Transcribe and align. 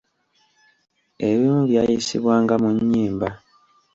Ebimu 1.27 1.61
byayisibwanga 1.69 2.53
mu 2.63 2.69
nnyimba. 2.77 3.29